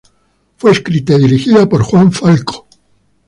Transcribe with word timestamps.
Fue 0.57 0.71
escrita 0.71 1.13
y 1.13 1.19
dirigida 1.19 1.69
por 1.69 1.83
Juan 1.83 2.11
Falco. 2.11 2.67